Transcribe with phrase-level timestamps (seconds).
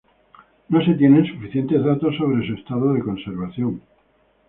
[0.69, 3.83] No se tienen suficientes datos sobre su estado de conservación.